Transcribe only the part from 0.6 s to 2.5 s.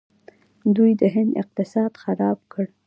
دوی د هند اقتصاد خراب